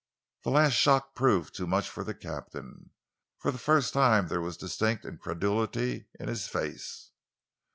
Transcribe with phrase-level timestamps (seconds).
[0.41, 2.89] The last shock proved too much for the captain.
[3.37, 7.11] For the first time there was distinct incredulity in his face.